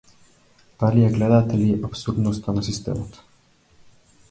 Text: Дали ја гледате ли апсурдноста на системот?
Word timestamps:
Дали 0.83 1.03
ја 1.03 1.11
гледате 1.17 1.59
ли 1.59 1.67
апсурдноста 1.89 2.57
на 2.59 2.65
системот? 2.71 3.23